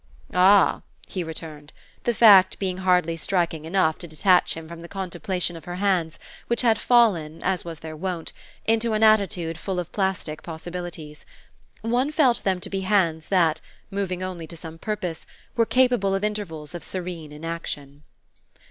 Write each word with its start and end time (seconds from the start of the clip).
"Ah!" 0.33 0.81
he 1.07 1.23
returned, 1.23 1.71
the 2.05 2.13
fact 2.15 2.57
being 2.57 2.79
hardly 2.79 3.15
striking 3.15 3.65
enough 3.65 3.99
to 3.99 4.07
detach 4.07 4.55
him 4.57 4.67
from 4.67 4.79
the 4.79 4.87
contemplation 4.87 5.55
of 5.55 5.65
her 5.65 5.75
hands, 5.75 6.17
which 6.47 6.63
had 6.63 6.79
fallen, 6.79 7.39
as 7.43 7.63
was 7.63 7.81
their 7.81 7.95
wont, 7.95 8.33
into 8.65 8.93
an 8.93 9.03
attitude 9.03 9.59
full 9.59 9.77
of 9.79 9.91
plastic 9.91 10.41
possibilities. 10.41 11.23
One 11.81 12.11
felt 12.11 12.43
them 12.43 12.59
to 12.61 12.69
be 12.71 12.79
hands 12.81 13.27
that, 13.27 13.61
moving 13.91 14.23
only 14.23 14.47
to 14.47 14.57
some 14.57 14.79
purpose, 14.79 15.27
were 15.55 15.67
capable 15.67 16.15
of 16.15 16.23
intervals 16.23 16.73
of 16.73 16.83
serene 16.83 17.31
inaction. 17.31 18.01